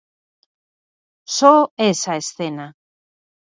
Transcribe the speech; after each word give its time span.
Só 1.37 1.53
esa 1.91 2.13
escena. 2.23 2.67